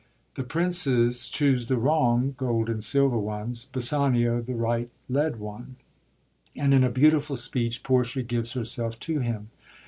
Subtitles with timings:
[0.33, 5.75] The Princes choose the wrong (gold and silver) ones; Bassanio the right (lead) one;
[6.55, 9.51] and in a beautiful speech Portia gives herself to him.